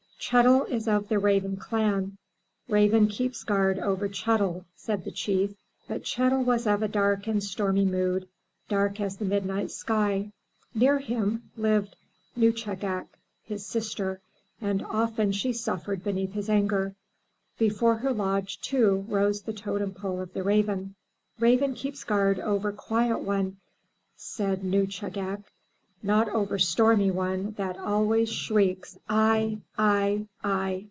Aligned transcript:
''Chet'l 0.23 0.69
is 0.69 0.87
of 0.87 1.07
the 1.09 1.17
raven 1.17 1.57
clan. 1.57 2.15
Raven 2.69 3.07
keeps 3.07 3.43
guard 3.43 3.79
over 3.79 4.07
Chet'l,'* 4.07 4.65
said 4.75 5.03
the 5.03 5.09
Chief. 5.09 5.55
But 5.87 6.03
Chet*l 6.03 6.43
was 6.43 6.67
of 6.67 6.83
a 6.83 6.87
dark 6.87 7.25
and 7.25 7.43
stormy 7.43 7.85
mood, 7.85 8.27
dark 8.69 9.01
as 9.01 9.17
the 9.17 9.25
midnight 9.25 9.71
sky. 9.71 10.31
Near 10.75 10.99
him 10.99 11.49
Uved 11.57 11.93
Nuschagak, 12.37 13.07
his 13.43 13.65
sister, 13.65 14.21
and 14.61 14.83
often 14.83 15.31
she 15.31 15.53
suffered 15.53 16.03
beneath 16.03 16.33
his 16.33 16.51
anger. 16.51 16.93
Before 17.57 17.95
her 17.95 18.13
lodge, 18.13 18.61
too, 18.61 19.03
rose 19.09 19.41
the 19.41 19.53
totem 19.53 19.91
pole 19.91 20.21
of 20.21 20.33
the 20.33 20.43
raven. 20.43 20.93
"Raven 21.39 21.73
keeps 21.73 22.03
guard 22.03 22.39
over 22.39 22.71
quiet 22.71 23.21
one,'' 23.21 23.57
said 24.15 24.63
Nuschagak,'' 24.63 25.45
not 26.03 26.27
over 26.29 26.57
stormy 26.57 27.11
one 27.11 27.51
that 27.59 27.77
always 27.77 28.27
shrieks 28.27 28.97
I! 29.07 29.59
I! 29.77 30.25
I! 30.43 30.79